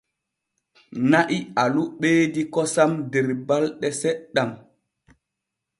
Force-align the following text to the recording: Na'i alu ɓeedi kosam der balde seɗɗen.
Na'i 1.09 1.37
alu 1.63 1.83
ɓeedi 1.99 2.41
kosam 2.53 2.91
der 3.11 3.27
balde 3.47 3.87
seɗɗen. 4.01 4.51